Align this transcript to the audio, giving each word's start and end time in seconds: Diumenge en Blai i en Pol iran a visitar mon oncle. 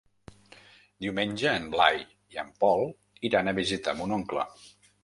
Diumenge 1.05 1.51
en 1.59 1.69
Blai 1.75 2.01
i 2.09 2.41
en 2.45 2.51
Pol 2.65 2.85
iran 3.31 3.55
a 3.55 3.59
visitar 3.63 3.99
mon 4.03 4.19
oncle. 4.21 4.53